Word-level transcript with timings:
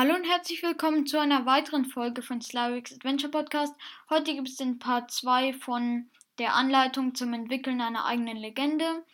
Hallo 0.00 0.14
und 0.14 0.24
herzlich 0.24 0.62
willkommen 0.62 1.06
zu 1.06 1.20
einer 1.20 1.44
weiteren 1.44 1.84
Folge 1.84 2.22
von 2.22 2.40
Slavix 2.40 2.90
Adventure 2.94 3.30
Podcast. 3.30 3.74
Heute 4.08 4.32
gibt 4.32 4.48
es 4.48 4.56
den 4.56 4.78
Part 4.78 5.10
2 5.10 5.52
von 5.52 6.08
der 6.38 6.54
Anleitung 6.54 7.14
zum 7.14 7.34
Entwickeln 7.34 7.82
einer 7.82 8.06
eigenen 8.06 8.38
Legende. 8.38 9.04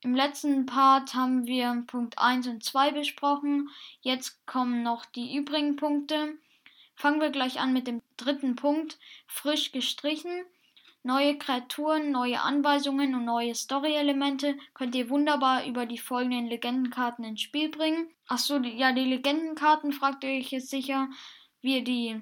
Im 0.00 0.16
letzten 0.16 0.66
Part 0.66 1.14
haben 1.14 1.46
wir 1.46 1.84
Punkt 1.86 2.18
1 2.18 2.48
und 2.48 2.64
2 2.64 2.90
besprochen. 2.90 3.68
Jetzt 4.00 4.44
kommen 4.46 4.82
noch 4.82 5.06
die 5.06 5.36
übrigen 5.36 5.76
Punkte. 5.76 6.36
Fangen 6.96 7.20
wir 7.20 7.30
gleich 7.30 7.60
an 7.60 7.72
mit 7.72 7.86
dem 7.86 8.02
dritten 8.16 8.56
Punkt, 8.56 8.98
frisch 9.28 9.70
gestrichen. 9.70 10.44
Neue 11.02 11.38
Kreaturen, 11.38 12.10
neue 12.10 12.42
Anweisungen 12.42 13.14
und 13.14 13.24
neue 13.24 13.54
Story-Elemente 13.54 14.58
könnt 14.74 14.94
ihr 14.94 15.08
wunderbar 15.08 15.64
über 15.64 15.86
die 15.86 15.96
folgenden 15.96 16.46
Legendenkarten 16.46 17.24
ins 17.24 17.40
Spiel 17.40 17.70
bringen. 17.70 18.10
Achso, 18.28 18.58
ja, 18.58 18.92
die 18.92 19.06
Legendenkarten 19.06 19.92
fragt 19.92 20.24
ihr 20.24 20.38
euch 20.38 20.50
jetzt 20.50 20.68
sicher, 20.68 21.08
wie 21.62 21.78
ihr 21.78 21.84
die 21.84 22.20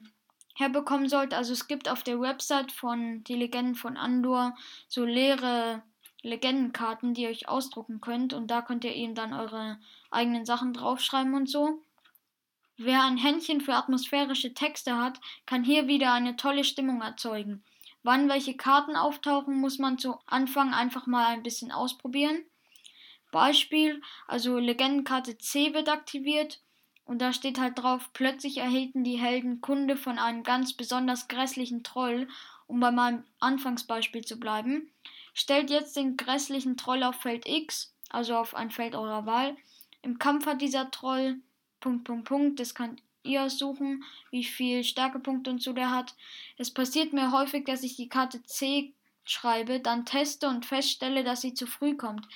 herbekommen 0.55 1.08
sollt. 1.08 1.34
Also 1.34 1.52
es 1.52 1.67
gibt 1.67 1.89
auf 1.89 2.05
der 2.05 2.20
Website 2.20 2.70
von 2.70 3.25
die 3.25 3.34
Legenden 3.34 3.75
von 3.75 3.97
Andor 3.97 4.56
so 4.86 5.05
leere 5.05 5.83
Legendenkarten, 6.22 7.14
die 7.14 7.22
ihr 7.22 7.30
euch 7.30 7.48
ausdrucken 7.48 8.00
könnt 8.00 8.33
und 8.33 8.48
da 8.48 8.62
könnt 8.62 8.84
ihr 8.84 8.95
eben 8.95 9.17
dann 9.17 9.33
eure 9.33 9.80
eigenen 10.11 10.45
Sachen 10.45 10.72
draufschreiben 10.72 11.34
und 11.34 11.48
so. 11.48 11.83
Wer 12.77 13.02
ein 13.02 13.17
Händchen 13.17 13.61
für 13.61 13.74
atmosphärische 13.74 14.55
Texte 14.55 14.97
hat, 14.97 15.20
kann 15.47 15.64
hier 15.64 15.89
wieder 15.89 16.12
eine 16.12 16.36
tolle 16.36 16.62
Stimmung 16.62 17.02
erzeugen. 17.02 17.64
Wann 18.02 18.28
welche 18.28 18.56
Karten 18.56 18.96
auftauchen, 18.96 19.56
muss 19.56 19.78
man 19.78 19.98
zu 19.98 20.16
Anfang 20.27 20.72
einfach 20.72 21.06
mal 21.06 21.27
ein 21.27 21.42
bisschen 21.42 21.72
ausprobieren. 21.72 22.44
Beispiel, 23.30 24.00
also 24.27 24.58
Legendenkarte 24.58 25.36
C 25.38 25.74
wird 25.74 25.88
aktiviert 25.88 26.60
und 27.05 27.20
da 27.20 27.32
steht 27.32 27.58
halt 27.58 27.78
drauf, 27.78 28.10
plötzlich 28.12 28.58
erhielten 28.58 29.05
die 29.05 29.18
Helden 29.18 29.60
Kunde 29.60 29.96
von 29.96 30.18
einem 30.18 30.42
ganz 30.42 30.74
besonders 30.74 31.28
grässlichen 31.28 31.82
Troll, 31.82 32.28
um 32.66 32.80
bei 32.80 32.90
meinem 32.90 33.24
Anfangsbeispiel 33.40 34.24
zu 34.24 34.38
bleiben. 34.38 34.90
Stellt 35.34 35.70
jetzt 35.70 35.96
den 35.96 36.16
grässlichen 36.16 36.77
Troll 36.77 37.02
auf 37.02 37.16
Feld 37.16 37.46
X, 37.46 37.94
also 38.08 38.36
auf 38.36 38.55
ein 38.55 38.70
Feld 38.70 38.94
eurer 38.94 39.27
Wahl. 39.27 39.56
Im 40.02 40.18
Kampf 40.18 40.46
hat 40.46 40.60
dieser 40.60 40.90
Troll 40.90 41.40
Punkt, 41.80 42.05
Punkt, 42.05 42.28
Punkt, 42.28 42.60
das 42.60 42.74
kann 42.74 43.00
ihr 43.28 43.48
suchen, 43.50 44.04
wie 44.30 44.44
viel 44.44 44.82
Stärkepunkte 44.82 45.50
und 45.50 45.62
so 45.62 45.72
der 45.72 45.90
hat. 45.90 46.14
Es 46.56 46.72
passiert 46.72 47.12
mir 47.12 47.30
häufig, 47.30 47.64
dass 47.64 47.82
ich 47.82 47.96
die 47.96 48.08
Karte 48.08 48.42
C 48.42 48.94
schreibe, 49.24 49.80
dann 49.80 50.06
teste 50.06 50.48
und 50.48 50.66
feststelle, 50.66 51.22
dass 51.22 51.42
sie 51.42 51.54
zu 51.54 51.66
früh 51.66 51.96
kommt. 51.96 52.26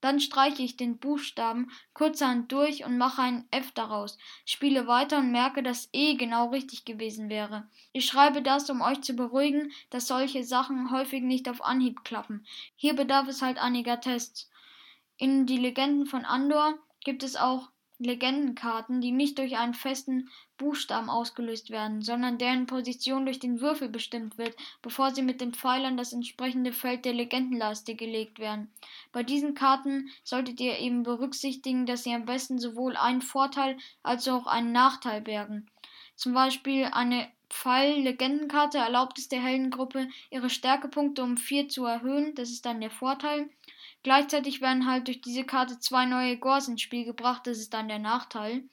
Dann 0.00 0.20
streiche 0.20 0.62
ich 0.62 0.76
den 0.76 0.98
Buchstaben 0.98 1.70
kurzerhand 1.94 2.52
durch 2.52 2.84
und 2.84 2.98
mache 2.98 3.22
ein 3.22 3.46
F 3.50 3.72
daraus, 3.72 4.18
spiele 4.44 4.86
weiter 4.86 5.16
und 5.16 5.30
merke, 5.30 5.62
dass 5.62 5.88
E 5.92 6.16
genau 6.16 6.50
richtig 6.50 6.84
gewesen 6.84 7.30
wäre. 7.30 7.66
Ich 7.92 8.04
schreibe 8.04 8.42
das, 8.42 8.68
um 8.68 8.82
euch 8.82 9.00
zu 9.00 9.14
beruhigen, 9.14 9.72
dass 9.88 10.06
solche 10.06 10.44
Sachen 10.44 10.90
häufig 10.90 11.22
nicht 11.22 11.48
auf 11.48 11.64
Anhieb 11.64 12.04
klappen. 12.04 12.44
Hier 12.76 12.94
bedarf 12.94 13.28
es 13.28 13.40
halt 13.40 13.56
einiger 13.56 13.98
Tests. 13.98 14.50
In 15.16 15.46
die 15.46 15.56
Legenden 15.56 16.04
von 16.04 16.26
Andor 16.26 16.74
gibt 17.02 17.22
es 17.22 17.36
auch 17.36 17.70
Legendenkarten, 17.98 19.00
die 19.00 19.12
nicht 19.12 19.38
durch 19.38 19.56
einen 19.56 19.74
festen 19.74 20.28
Buchstaben 20.56 21.08
ausgelöst 21.08 21.70
werden, 21.70 22.02
sondern 22.02 22.38
deren 22.38 22.66
Position 22.66 23.24
durch 23.24 23.38
den 23.38 23.60
Würfel 23.60 23.88
bestimmt 23.88 24.36
wird, 24.36 24.56
bevor 24.82 25.14
sie 25.14 25.22
mit 25.22 25.40
den 25.40 25.54
Pfeilern 25.54 25.96
das 25.96 26.12
entsprechende 26.12 26.72
Feld 26.72 27.04
der 27.04 27.12
Legendenleiste 27.12 27.94
gelegt 27.94 28.38
werden. 28.38 28.70
Bei 29.12 29.22
diesen 29.22 29.54
Karten 29.54 30.10
solltet 30.24 30.60
ihr 30.60 30.78
eben 30.78 31.02
berücksichtigen, 31.02 31.86
dass 31.86 32.04
sie 32.04 32.14
am 32.14 32.24
besten 32.24 32.58
sowohl 32.58 32.96
einen 32.96 33.22
Vorteil 33.22 33.76
als 34.02 34.26
auch 34.28 34.46
einen 34.46 34.72
Nachteil 34.72 35.20
bergen. 35.20 35.66
Zum 36.16 36.32
Beispiel 36.32 36.84
eine 36.84 37.28
Pfeil-Legendenkarte 37.54 38.78
erlaubt 38.78 39.16
es 39.16 39.28
der 39.28 39.40
Heldengruppe, 39.40 40.08
ihre 40.28 40.50
Stärkepunkte 40.50 41.22
um 41.22 41.36
vier 41.36 41.68
zu 41.68 41.84
erhöhen, 41.84 42.34
das 42.34 42.50
ist 42.50 42.66
dann 42.66 42.80
der 42.80 42.90
Vorteil. 42.90 43.48
Gleichzeitig 44.02 44.60
werden 44.60 44.86
halt 44.86 45.06
durch 45.06 45.20
diese 45.20 45.44
Karte 45.44 45.78
zwei 45.78 46.04
neue 46.04 46.36
Gors 46.36 46.66
ins 46.66 46.82
Spiel 46.82 47.04
gebracht, 47.04 47.46
das 47.46 47.58
ist 47.58 47.72
dann 47.72 47.86
der 47.86 48.00
Nachteil. 48.00 48.64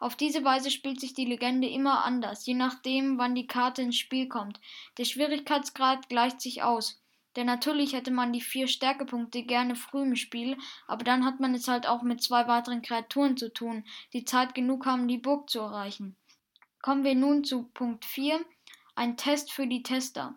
Auf 0.00 0.16
diese 0.16 0.44
Weise 0.44 0.72
spielt 0.72 1.00
sich 1.00 1.14
die 1.14 1.26
Legende 1.26 1.68
immer 1.68 2.04
anders, 2.04 2.44
je 2.44 2.54
nachdem, 2.54 3.18
wann 3.18 3.36
die 3.36 3.46
Karte 3.46 3.82
ins 3.82 3.96
Spiel 3.96 4.28
kommt. 4.28 4.60
Der 4.98 5.04
Schwierigkeitsgrad 5.04 6.08
gleicht 6.08 6.40
sich 6.40 6.64
aus. 6.64 7.00
Denn 7.36 7.46
natürlich 7.46 7.92
hätte 7.92 8.10
man 8.10 8.32
die 8.32 8.40
vier 8.40 8.66
Stärkepunkte 8.66 9.44
gerne 9.44 9.76
früh 9.76 10.02
im 10.02 10.16
Spiel, 10.16 10.58
aber 10.88 11.04
dann 11.04 11.24
hat 11.24 11.38
man 11.38 11.54
es 11.54 11.68
halt 11.68 11.86
auch 11.86 12.02
mit 12.02 12.20
zwei 12.20 12.48
weiteren 12.48 12.82
Kreaturen 12.82 13.36
zu 13.36 13.52
tun, 13.52 13.84
die 14.12 14.24
Zeit 14.24 14.56
genug 14.56 14.86
haben, 14.86 15.06
die 15.06 15.18
Burg 15.18 15.48
zu 15.48 15.60
erreichen. 15.60 16.16
Kommen 16.80 17.02
wir 17.02 17.14
nun 17.14 17.42
zu 17.42 17.64
Punkt 17.74 18.04
4, 18.04 18.40
ein 18.94 19.16
Test 19.16 19.52
für 19.52 19.66
die 19.66 19.82
Tester. 19.82 20.34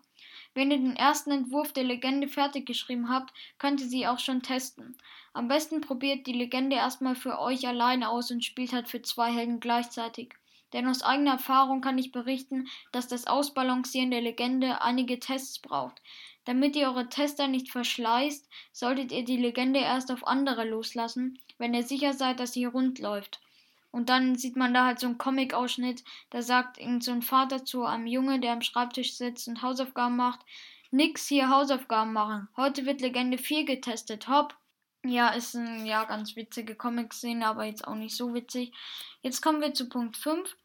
Wenn 0.53 0.72
ihr 0.72 0.78
den 0.78 0.96
ersten 0.96 1.31
Entwurf 1.31 1.72
der 1.72 1.84
Legende 1.84 2.28
fertig 2.28 2.66
geschrieben 2.66 3.09
habt, 3.09 3.31
könnt 3.59 3.79
ihr 3.79 3.88
sie 3.88 4.07
auch 4.07 4.19
schon 4.19 4.41
testen. 4.41 4.97
Am 5.34 5.47
besten 5.47 5.81
probiert 5.81 6.28
die 6.28 6.34
Legende 6.34 6.75
erstmal 6.75 7.16
für 7.16 7.40
euch 7.40 7.68
alleine 7.68 8.09
aus 8.09 8.31
und 8.31 8.44
spielt 8.44 8.74
halt 8.74 8.90
für 8.90 9.01
zwei 9.01 9.31
Helden 9.31 9.59
gleichzeitig. 9.59 10.34
Denn 10.74 10.88
aus 10.88 11.03
eigener 11.03 11.34
Erfahrung 11.34 11.81
kann 11.81 11.97
ich 11.97 12.12
berichten, 12.12 12.68
dass 12.91 13.07
das 13.07 13.28
Ausbalancieren 13.28 14.12
der 14.12 14.22
Legende 14.22 14.81
einige 14.81 15.19
Tests 15.19 15.59
braucht. 15.59 16.01
Damit 16.46 16.75
ihr 16.75 16.88
eure 16.88 17.07
Tester 17.07 17.47
nicht 17.47 17.72
verschleißt, 17.72 18.50
solltet 18.72 19.12
ihr 19.12 19.24
die 19.24 19.38
Legende 19.38 19.80
erst 19.80 20.12
auf 20.12 20.25
andere 20.25 20.68
loslassen, 20.68 21.40
wenn 21.59 21.74
ihr 21.74 21.84
sicher 21.84 22.13
seid, 22.13 22.40
dass 22.40 22.53
sie 22.53 22.66
rund 22.66 23.00
läuft. 23.00 23.40
Und 23.91 24.09
dann 24.09 24.35
sieht 24.35 24.56
man 24.56 24.74
da 24.74 24.85
halt 24.85 25.00
so 25.00 25.07
einen 25.07 25.18
Comic-Ausschnitt, 25.18 26.03
da 26.29 26.41
sagt 26.41 26.78
irgend 26.78 27.03
so 27.03 27.12
ein 27.12 27.22
Vater 27.22 27.66
zu 27.66 27.84
einem 27.84 28.07
Junge, 28.07 28.40
der 28.40 28.53
am 28.53 28.62
Schreibtisch 28.62 29.16
sitzt 29.16 29.47
und 29.47 29.62
Hausaufgaben 29.62 30.16
macht, 30.16 30.40
nix 30.91 31.28
hier 31.28 31.50
Hausaufgaben 31.50 32.13
machen. 32.13 32.47
Heute 32.56 32.85
wird 32.85 33.01
Legende 33.01 33.38
4 33.38 33.66
getestet. 33.66 34.28
Hopp. 34.28 34.56
Ja, 35.03 35.30
ist 35.30 35.56
ein 35.56 35.85
ja 35.85 36.03
ganz 36.06 36.35
witzige 36.35 36.75
Comic-Szene, 36.75 37.46
aber 37.46 37.66
jetzt 37.66 37.88
auch 37.88 37.96
nicht 37.96 38.16
so 38.16 38.34
witzig. 38.34 38.72
Jetzt 39.24 39.41
kommen 39.41 39.59
wir 39.59 39.74
zu 39.74 39.90
Punkt 39.90 40.16
5. 40.16 40.56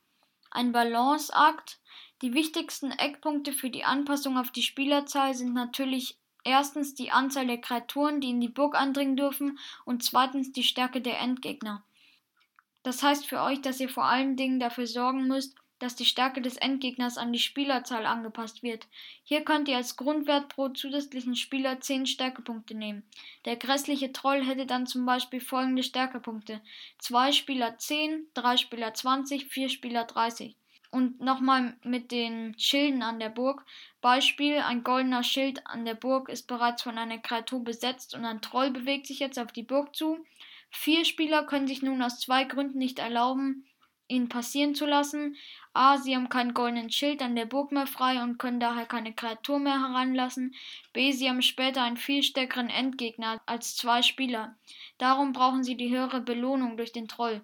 Ein 0.50 0.72
Balanceakt. 0.72 1.80
Die 2.22 2.34
wichtigsten 2.34 2.90
Eckpunkte 2.92 3.52
für 3.52 3.70
die 3.70 3.84
Anpassung 3.84 4.38
auf 4.38 4.50
die 4.50 4.62
Spielerzahl 4.62 5.34
sind 5.34 5.54
natürlich 5.54 6.18
erstens 6.44 6.94
die 6.94 7.10
Anzahl 7.10 7.46
der 7.46 7.60
Kreaturen, 7.60 8.20
die 8.20 8.30
in 8.30 8.40
die 8.40 8.48
Burg 8.48 8.74
eindringen 8.74 9.16
dürfen, 9.16 9.58
und 9.84 10.04
zweitens 10.04 10.52
die 10.52 10.62
Stärke 10.62 11.00
der 11.00 11.18
Endgegner. 11.18 11.82
Das 12.86 13.02
heißt 13.02 13.26
für 13.26 13.42
euch, 13.42 13.60
dass 13.62 13.80
ihr 13.80 13.88
vor 13.88 14.04
allen 14.04 14.36
Dingen 14.36 14.60
dafür 14.60 14.86
sorgen 14.86 15.26
müsst, 15.26 15.56
dass 15.80 15.96
die 15.96 16.04
Stärke 16.04 16.40
des 16.40 16.56
Endgegners 16.56 17.18
an 17.18 17.32
die 17.32 17.40
Spielerzahl 17.40 18.06
angepasst 18.06 18.62
wird. 18.62 18.86
Hier 19.24 19.40
könnt 19.40 19.66
ihr 19.66 19.76
als 19.76 19.96
Grundwert 19.96 20.48
pro 20.50 20.68
zusätzlichen 20.68 21.34
Spieler 21.34 21.80
10 21.80 22.06
Stärkepunkte 22.06 22.76
nehmen. 22.76 23.02
Der 23.44 23.56
grässliche 23.56 24.12
Troll 24.12 24.40
hätte 24.40 24.66
dann 24.66 24.86
zum 24.86 25.04
Beispiel 25.04 25.40
folgende 25.40 25.82
Stärkepunkte. 25.82 26.60
2 27.00 27.32
Spieler 27.32 27.76
10, 27.76 28.28
3 28.34 28.56
Spieler 28.56 28.94
20, 28.94 29.46
4 29.46 29.68
Spieler 29.68 30.04
30. 30.04 30.54
Und 30.92 31.20
nochmal 31.20 31.76
mit 31.82 32.12
den 32.12 32.56
Schilden 32.56 33.02
an 33.02 33.18
der 33.18 33.30
Burg. 33.30 33.64
Beispiel, 34.00 34.58
ein 34.58 34.84
goldener 34.84 35.24
Schild 35.24 35.66
an 35.66 35.84
der 35.84 35.94
Burg 35.94 36.28
ist 36.28 36.46
bereits 36.46 36.84
von 36.84 36.98
einer 36.98 37.18
Kreatur 37.18 37.64
besetzt 37.64 38.14
und 38.14 38.24
ein 38.24 38.42
Troll 38.42 38.70
bewegt 38.70 39.08
sich 39.08 39.18
jetzt 39.18 39.40
auf 39.40 39.50
die 39.50 39.64
Burg 39.64 39.96
zu. 39.96 40.24
Vier 40.78 41.06
Spieler 41.06 41.42
können 41.42 41.66
sich 41.66 41.82
nun 41.82 42.02
aus 42.02 42.20
zwei 42.20 42.44
Gründen 42.44 42.78
nicht 42.78 42.98
erlauben, 42.98 43.64
ihn 44.08 44.28
passieren 44.28 44.74
zu 44.74 44.84
lassen. 44.84 45.34
A. 45.72 45.96
Sie 45.96 46.14
haben 46.14 46.28
keinen 46.28 46.52
goldenen 46.52 46.90
Schild 46.90 47.22
an 47.22 47.34
der 47.34 47.46
Burg 47.46 47.72
mehr 47.72 47.86
frei 47.86 48.22
und 48.22 48.38
können 48.38 48.60
daher 48.60 48.84
keine 48.84 49.14
Kreatur 49.14 49.58
mehr 49.58 49.80
heranlassen. 49.80 50.54
B. 50.92 51.12
Sie 51.12 51.28
haben 51.28 51.42
später 51.42 51.82
einen 51.82 51.96
viel 51.96 52.22
stärkeren 52.22 52.68
Endgegner 52.68 53.40
als 53.46 53.74
zwei 53.74 54.02
Spieler. 54.02 54.54
Darum 54.98 55.32
brauchen 55.32 55.64
sie 55.64 55.76
die 55.76 55.90
höhere 55.90 56.20
Belohnung 56.20 56.76
durch 56.76 56.92
den 56.92 57.08
Troll. 57.08 57.40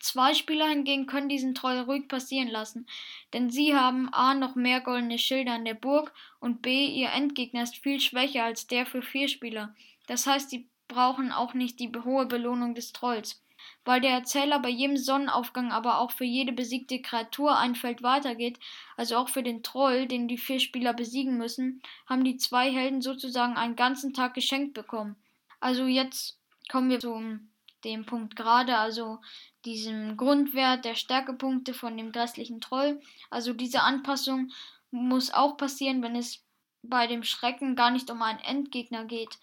Zwei 0.00 0.34
Spieler 0.34 0.66
hingegen 0.66 1.06
können 1.06 1.28
diesen 1.28 1.54
Troll 1.54 1.78
ruhig 1.78 2.08
passieren 2.08 2.48
lassen, 2.48 2.86
denn 3.32 3.50
sie 3.50 3.74
haben 3.74 4.12
A 4.12 4.34
noch 4.34 4.56
mehr 4.56 4.80
goldene 4.80 5.18
Schilder 5.18 5.52
an 5.52 5.64
der 5.64 5.74
Burg 5.74 6.12
und 6.40 6.60
B 6.60 6.86
ihr 6.86 7.10
Endgegner 7.12 7.62
ist 7.62 7.76
viel 7.76 8.00
schwächer 8.00 8.44
als 8.44 8.66
der 8.66 8.84
für 8.84 9.00
vier 9.00 9.28
Spieler. 9.28 9.74
Das 10.08 10.26
heißt, 10.26 10.50
sie 10.50 10.68
brauchen 10.92 11.32
auch 11.32 11.54
nicht 11.54 11.80
die 11.80 11.92
hohe 12.04 12.26
Belohnung 12.26 12.74
des 12.74 12.92
Trolls. 12.92 13.42
Weil 13.84 14.00
der 14.00 14.10
Erzähler 14.10 14.58
bei 14.58 14.68
jedem 14.68 14.96
Sonnenaufgang 14.96 15.72
aber 15.72 15.98
auch 15.98 16.10
für 16.10 16.24
jede 16.24 16.52
besiegte 16.52 17.00
Kreatur 17.00 17.56
ein 17.56 17.74
Feld 17.74 18.02
weitergeht, 18.02 18.58
also 18.96 19.16
auch 19.16 19.28
für 19.28 19.42
den 19.42 19.62
Troll, 19.62 20.06
den 20.06 20.28
die 20.28 20.38
vier 20.38 20.60
Spieler 20.60 20.92
besiegen 20.94 21.38
müssen, 21.38 21.82
haben 22.06 22.24
die 22.24 22.36
zwei 22.36 22.70
Helden 22.70 23.02
sozusagen 23.02 23.56
einen 23.56 23.76
ganzen 23.76 24.14
Tag 24.14 24.34
geschenkt 24.34 24.74
bekommen. 24.74 25.16
Also 25.60 25.86
jetzt 25.86 26.38
kommen 26.68 26.90
wir 26.90 27.00
zu 27.00 27.38
dem 27.84 28.04
Punkt 28.04 28.36
gerade, 28.36 28.78
also 28.78 29.20
diesem 29.64 30.16
Grundwert 30.16 30.84
der 30.84 30.94
Stärkepunkte 30.94 31.74
von 31.74 31.96
dem 31.96 32.12
grässlichen 32.12 32.60
Troll. 32.60 33.00
Also 33.30 33.52
diese 33.52 33.82
Anpassung 33.82 34.50
muss 34.90 35.32
auch 35.32 35.56
passieren, 35.56 36.02
wenn 36.02 36.16
es 36.16 36.44
bei 36.82 37.06
dem 37.06 37.22
Schrecken 37.22 37.76
gar 37.76 37.90
nicht 37.90 38.10
um 38.10 38.22
einen 38.22 38.40
Endgegner 38.40 39.04
geht. 39.04 39.38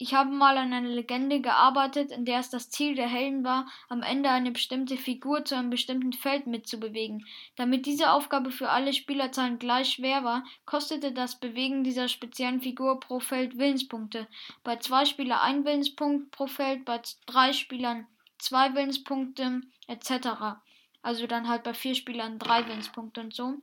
Ich 0.00 0.14
habe 0.14 0.30
mal 0.30 0.56
an 0.56 0.72
einer 0.72 0.88
Legende 0.88 1.40
gearbeitet, 1.40 2.12
in 2.12 2.24
der 2.24 2.38
es 2.38 2.50
das 2.50 2.70
Ziel 2.70 2.94
der 2.94 3.08
Helden 3.08 3.42
war, 3.42 3.66
am 3.88 4.02
Ende 4.02 4.30
eine 4.30 4.52
bestimmte 4.52 4.96
Figur 4.96 5.44
zu 5.44 5.56
einem 5.56 5.70
bestimmten 5.70 6.12
Feld 6.12 6.46
mitzubewegen. 6.46 7.26
Damit 7.56 7.84
diese 7.84 8.12
Aufgabe 8.12 8.52
für 8.52 8.70
alle 8.70 8.92
Spielerzahlen 8.92 9.58
gleich 9.58 9.90
schwer 9.90 10.22
war, 10.22 10.44
kostete 10.66 11.10
das 11.10 11.40
Bewegen 11.40 11.82
dieser 11.82 12.06
speziellen 12.06 12.60
Figur 12.60 13.00
pro 13.00 13.18
Feld 13.18 13.58
Willenspunkte. 13.58 14.28
Bei 14.62 14.76
zwei 14.76 15.04
Spielern 15.04 15.40
ein 15.40 15.64
Willenspunkt 15.64 16.30
pro 16.30 16.46
Feld, 16.46 16.84
bei 16.84 17.02
drei 17.26 17.52
Spielern 17.52 18.06
zwei 18.38 18.72
Willenspunkte 18.74 19.62
etc. 19.88 20.60
Also 21.02 21.26
dann 21.26 21.48
halt 21.48 21.64
bei 21.64 21.74
vier 21.74 21.96
Spielern 21.96 22.38
drei 22.38 22.64
Willenspunkte 22.68 23.20
und 23.20 23.34
so. 23.34 23.54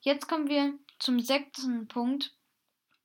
Jetzt 0.00 0.28
kommen 0.28 0.48
wir 0.48 0.72
zum 0.98 1.20
sechsten 1.20 1.88
Punkt 1.88 2.32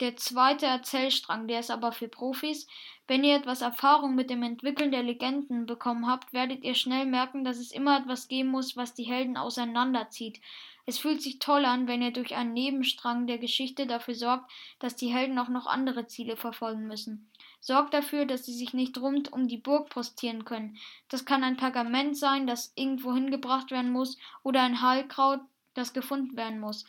der 0.03 0.17
zweite 0.17 0.65
Erzählstrang, 0.65 1.47
der 1.47 1.61
ist 1.61 1.71
aber 1.71 1.93
für 1.93 2.09
Profis. 2.09 2.67
Wenn 3.07 3.23
ihr 3.23 3.37
etwas 3.37 3.61
Erfahrung 3.61 4.15
mit 4.15 4.29
dem 4.29 4.43
Entwickeln 4.43 4.91
der 4.91 5.01
Legenden 5.01 5.65
bekommen 5.65 6.07
habt, 6.07 6.33
werdet 6.33 6.65
ihr 6.65 6.75
schnell 6.75 7.05
merken, 7.05 7.45
dass 7.45 7.57
es 7.57 7.71
immer 7.71 7.97
etwas 7.97 8.27
geben 8.27 8.49
muss, 8.49 8.75
was 8.75 8.93
die 8.93 9.05
Helden 9.05 9.37
auseinanderzieht. 9.37 10.41
Es 10.85 10.97
fühlt 10.97 11.21
sich 11.21 11.39
toll 11.39 11.63
an, 11.63 11.87
wenn 11.87 12.01
ihr 12.01 12.11
durch 12.11 12.35
einen 12.35 12.51
Nebenstrang 12.51 13.27
der 13.27 13.37
Geschichte 13.37 13.87
dafür 13.87 14.15
sorgt, 14.15 14.51
dass 14.79 14.97
die 14.97 15.07
Helden 15.07 15.39
auch 15.39 15.47
noch 15.47 15.67
andere 15.67 16.05
Ziele 16.07 16.35
verfolgen 16.35 16.85
müssen. 16.85 17.31
Sorgt 17.61 17.93
dafür, 17.93 18.25
dass 18.25 18.45
sie 18.45 18.53
sich 18.53 18.73
nicht 18.73 18.97
rund 18.97 19.31
um 19.31 19.47
die 19.47 19.57
Burg 19.57 19.89
postieren 19.89 20.43
können. 20.43 20.77
Das 21.07 21.23
kann 21.23 21.45
ein 21.45 21.55
Pergament 21.55 22.17
sein, 22.17 22.45
das 22.45 22.73
irgendwo 22.75 23.13
hingebracht 23.13 23.71
werden 23.71 23.93
muss, 23.93 24.17
oder 24.43 24.63
ein 24.63 24.81
Heilkraut, 24.81 25.39
das 25.75 25.93
gefunden 25.93 26.35
werden 26.35 26.59
muss. 26.59 26.83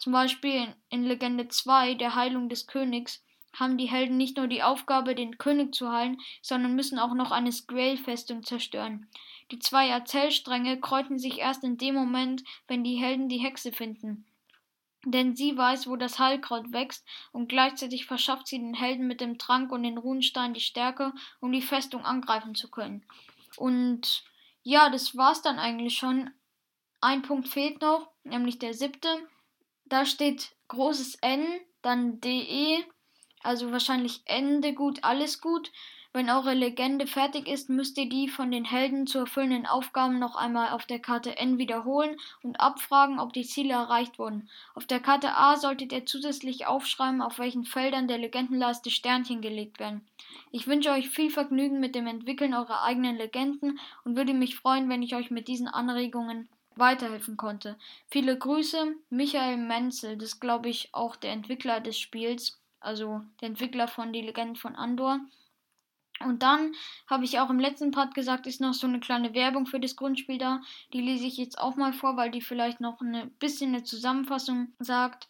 Zum 0.00 0.14
Beispiel 0.14 0.74
in 0.88 1.04
Legende 1.04 1.48
2, 1.48 1.92
der 1.92 2.14
Heilung 2.14 2.48
des 2.48 2.66
Königs, 2.66 3.22
haben 3.52 3.76
die 3.76 3.90
Helden 3.90 4.16
nicht 4.16 4.38
nur 4.38 4.46
die 4.46 4.62
Aufgabe, 4.62 5.14
den 5.14 5.36
König 5.36 5.74
zu 5.74 5.92
heilen, 5.92 6.18
sondern 6.40 6.74
müssen 6.74 6.98
auch 6.98 7.12
noch 7.12 7.32
eine 7.32 7.52
Sgrail-Festung 7.52 8.42
zerstören. 8.42 9.08
Die 9.50 9.58
zwei 9.58 9.88
Erzählstränge 9.88 10.80
kreuzen 10.80 11.18
sich 11.18 11.38
erst 11.38 11.64
in 11.64 11.76
dem 11.76 11.96
Moment, 11.96 12.44
wenn 12.66 12.82
die 12.82 12.96
Helden 12.96 13.28
die 13.28 13.40
Hexe 13.40 13.72
finden. 13.72 14.24
Denn 15.04 15.36
sie 15.36 15.54
weiß, 15.54 15.86
wo 15.86 15.96
das 15.96 16.18
Heilkraut 16.18 16.72
wächst, 16.72 17.06
und 17.32 17.50
gleichzeitig 17.50 18.06
verschafft 18.06 18.46
sie 18.46 18.58
den 18.58 18.74
Helden 18.74 19.06
mit 19.06 19.20
dem 19.20 19.36
Trank 19.36 19.70
und 19.70 19.82
den 19.82 19.98
Runenstein 19.98 20.54
die 20.54 20.60
Stärke, 20.60 21.12
um 21.40 21.52
die 21.52 21.60
Festung 21.60 22.06
angreifen 22.06 22.54
zu 22.54 22.70
können. 22.70 23.04
Und 23.56 24.24
ja, 24.62 24.88
das 24.88 25.14
war's 25.14 25.42
dann 25.42 25.58
eigentlich 25.58 25.98
schon. 25.98 26.30
Ein 27.02 27.20
Punkt 27.20 27.48
fehlt 27.48 27.82
noch, 27.82 28.08
nämlich 28.24 28.58
der 28.58 28.72
siebte. 28.72 29.08
Da 29.90 30.06
steht 30.06 30.52
großes 30.68 31.16
N, 31.16 31.44
dann 31.82 32.20
DE, 32.20 32.78
also 33.42 33.72
wahrscheinlich 33.72 34.22
Ende 34.24 34.72
gut, 34.72 35.02
alles 35.02 35.40
gut. 35.40 35.72
Wenn 36.12 36.30
eure 36.30 36.54
Legende 36.54 37.08
fertig 37.08 37.48
ist, 37.48 37.68
müsst 37.68 37.98
ihr 37.98 38.08
die 38.08 38.28
von 38.28 38.52
den 38.52 38.64
Helden 38.64 39.08
zu 39.08 39.18
erfüllenden 39.18 39.66
Aufgaben 39.66 40.20
noch 40.20 40.36
einmal 40.36 40.70
auf 40.70 40.86
der 40.86 41.00
Karte 41.00 41.36
N 41.38 41.58
wiederholen 41.58 42.16
und 42.44 42.60
abfragen, 42.60 43.18
ob 43.18 43.32
die 43.32 43.44
Ziele 43.44 43.74
erreicht 43.74 44.20
wurden. 44.20 44.48
Auf 44.76 44.86
der 44.86 45.00
Karte 45.00 45.34
A 45.34 45.56
solltet 45.56 45.92
ihr 45.92 46.06
zusätzlich 46.06 46.68
aufschreiben, 46.68 47.20
auf 47.20 47.40
welchen 47.40 47.64
Feldern 47.64 48.06
der 48.06 48.18
Legendenleiste 48.18 48.90
Sternchen 48.90 49.40
gelegt 49.40 49.80
werden. 49.80 50.06
Ich 50.52 50.68
wünsche 50.68 50.92
euch 50.92 51.10
viel 51.10 51.30
Vergnügen 51.30 51.80
mit 51.80 51.96
dem 51.96 52.06
Entwickeln 52.06 52.54
eurer 52.54 52.82
eigenen 52.84 53.16
Legenden 53.16 53.80
und 54.04 54.14
würde 54.16 54.34
mich 54.34 54.54
freuen, 54.54 54.88
wenn 54.88 55.02
ich 55.02 55.16
euch 55.16 55.32
mit 55.32 55.48
diesen 55.48 55.66
Anregungen 55.66 56.48
weiterhelfen 56.80 57.36
konnte. 57.36 57.78
Viele 58.08 58.36
Grüße, 58.36 58.96
Michael 59.10 59.58
Menzel, 59.58 60.18
das 60.18 60.40
glaube 60.40 60.68
ich 60.68 60.88
auch 60.92 61.14
der 61.14 61.32
Entwickler 61.32 61.80
des 61.80 61.98
Spiels, 61.98 62.60
also 62.80 63.22
der 63.40 63.48
Entwickler 63.50 63.86
von 63.86 64.12
Die 64.12 64.22
Legende 64.22 64.58
von 64.58 64.74
Andor. 64.74 65.20
Und 66.22 66.42
dann 66.42 66.74
habe 67.06 67.24
ich 67.24 67.38
auch 67.38 67.48
im 67.48 67.60
letzten 67.60 67.92
Part 67.92 68.14
gesagt, 68.14 68.46
ist 68.46 68.60
noch 68.60 68.74
so 68.74 68.86
eine 68.86 69.00
kleine 69.00 69.32
Werbung 69.32 69.66
für 69.66 69.80
das 69.80 69.96
Grundspiel 69.96 70.38
da. 70.38 70.60
Die 70.92 71.00
lese 71.00 71.26
ich 71.26 71.38
jetzt 71.38 71.58
auch 71.58 71.76
mal 71.76 71.92
vor, 71.92 72.16
weil 72.16 72.30
die 72.30 72.42
vielleicht 72.42 72.80
noch 72.80 73.00
ein 73.00 73.30
bisschen 73.38 73.74
eine 73.74 73.84
Zusammenfassung 73.84 74.72
sagt. 74.78 75.28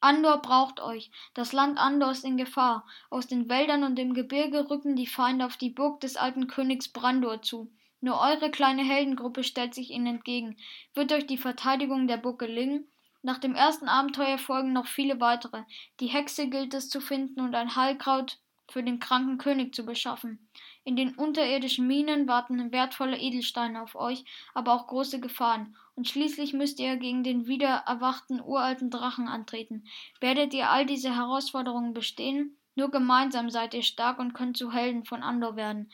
Andor 0.00 0.42
braucht 0.42 0.80
euch. 0.80 1.10
Das 1.34 1.52
Land 1.52 1.78
Andor 1.78 2.10
ist 2.10 2.24
in 2.24 2.36
Gefahr. 2.36 2.86
Aus 3.10 3.26
den 3.26 3.48
Wäldern 3.48 3.84
und 3.84 3.96
dem 3.96 4.14
Gebirge 4.14 4.70
rücken 4.70 4.96
die 4.96 5.06
Feinde 5.06 5.44
auf 5.46 5.56
die 5.56 5.70
Burg 5.70 6.00
des 6.00 6.16
alten 6.16 6.46
Königs 6.46 6.88
Brandor 6.88 7.42
zu. 7.42 7.70
Nur 8.04 8.20
eure 8.20 8.50
kleine 8.50 8.84
Heldengruppe 8.84 9.42
stellt 9.42 9.72
sich 9.74 9.90
ihnen 9.90 10.06
entgegen. 10.06 10.58
Wird 10.92 11.10
euch 11.10 11.26
die 11.26 11.38
Verteidigung 11.38 12.06
der 12.06 12.18
Burg 12.18 12.38
gelingen? 12.38 12.86
Nach 13.22 13.38
dem 13.38 13.54
ersten 13.54 13.88
Abenteuer 13.88 14.36
folgen 14.36 14.74
noch 14.74 14.88
viele 14.88 15.20
weitere. 15.20 15.62
Die 16.00 16.08
Hexe 16.08 16.50
gilt 16.50 16.74
es 16.74 16.90
zu 16.90 17.00
finden 17.00 17.40
und 17.40 17.54
ein 17.54 17.76
Heilkraut 17.76 18.36
für 18.68 18.82
den 18.82 18.98
kranken 18.98 19.38
König 19.38 19.74
zu 19.74 19.86
beschaffen. 19.86 20.50
In 20.84 20.96
den 20.96 21.14
unterirdischen 21.14 21.86
Minen 21.86 22.28
warten 22.28 22.72
wertvolle 22.72 23.16
Edelsteine 23.16 23.80
auf 23.80 23.94
euch, 23.94 24.22
aber 24.52 24.74
auch 24.74 24.86
große 24.86 25.18
Gefahren. 25.18 25.74
Und 25.94 26.06
schließlich 26.06 26.52
müsst 26.52 26.80
ihr 26.80 26.98
gegen 26.98 27.24
den 27.24 27.46
wieder 27.46 27.84
erwachten 27.86 28.38
uralten 28.38 28.90
Drachen 28.90 29.28
antreten. 29.28 29.86
Werdet 30.20 30.52
ihr 30.52 30.68
all 30.68 30.84
diese 30.84 31.16
Herausforderungen 31.16 31.94
bestehen? 31.94 32.58
Nur 32.74 32.90
gemeinsam 32.90 33.48
seid 33.48 33.72
ihr 33.72 33.82
stark 33.82 34.18
und 34.18 34.34
könnt 34.34 34.58
zu 34.58 34.72
Helden 34.72 35.06
von 35.06 35.22
Andor 35.22 35.56
werden 35.56 35.90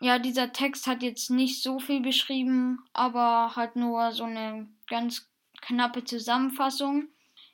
ja, 0.00 0.18
dieser 0.18 0.52
Text 0.52 0.86
hat 0.86 1.02
jetzt 1.02 1.30
nicht 1.30 1.62
so 1.62 1.78
viel 1.78 2.00
beschrieben, 2.00 2.78
aber 2.92 3.56
halt 3.56 3.76
nur 3.76 4.12
so 4.12 4.24
eine 4.24 4.68
ganz 4.88 5.28
knappe 5.60 6.04
Zusammenfassung. 6.04 7.08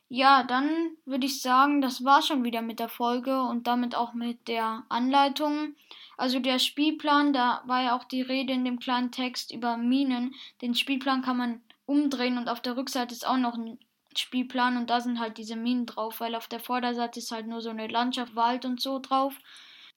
Ja, 0.09 0.45
dann 0.45 0.71
würde 1.07 1.27
ich 1.27 1.41
sagen, 1.41 1.81
das 1.81 2.05
war 2.05 2.23
schon 2.23 2.45
wieder 2.45 2.63
mit 2.63 2.79
der 2.79 2.91
Folge 2.91 3.43
und 3.43 3.67
damit 3.67 3.95
auch 3.95 4.13
mit 4.13 4.47
der 4.47 4.85
Anleitung. 4.89 5.75
Also 6.17 6.39
der 6.39 6.59
Spielplan, 6.59 7.33
da 7.33 7.63
war 7.67 7.83
ja 7.83 7.97
auch 7.97 8.05
die 8.05 8.23
Rede 8.23 8.53
in 8.53 8.65
dem 8.65 8.79
kleinen 8.79 9.11
Text 9.11 9.53
über 9.53 9.77
Minen. 9.77 10.35
Den 10.61 10.75
Spielplan 10.75 11.23
kann 11.23 11.39
man 11.39 11.63
umdrehen 11.87 12.39
und 12.39 12.49
auf 12.49 12.61
der 12.61 12.77
Rückseite 12.77 13.15
ist 13.15 13.27
auch 13.27 13.39
noch 13.39 13.55
ein 13.55 13.79
Spielplan 14.17 14.77
und 14.77 14.91
da 14.91 15.01
sind 15.01 15.19
halt 15.19 15.39
diese 15.39 15.57
Minen 15.57 15.87
drauf, 15.87 16.21
weil 16.21 16.35
auf 16.35 16.47
der 16.47 16.61
Vorderseite 16.61 17.19
ist 17.19 17.33
halt 17.33 17.47
nur 17.47 17.61
so 17.61 17.71
eine 17.71 17.89
Landschaft, 17.89 18.37
Wald 18.37 18.65
und 18.65 18.81
so 18.81 19.01
drauf. 19.01 19.35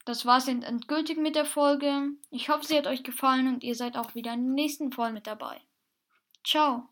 Das 0.07 0.25
war's 0.25 0.47
endgültig 0.47 1.17
mit 1.17 1.35
der 1.35 1.43
Folge. 1.43 2.11
Ich 2.29 2.47
hoffe, 2.47 2.65
sie 2.65 2.77
hat 2.77 2.87
euch 2.87 3.03
gefallen 3.03 3.49
und 3.49 3.61
ihr 3.61 3.75
seid 3.75 3.97
auch 3.97 4.15
wieder 4.15 4.33
in 4.33 4.45
der 4.45 4.53
nächsten 4.53 4.93
Folge 4.93 5.15
mit 5.15 5.27
dabei. 5.27 5.59
Ciao. 6.45 6.87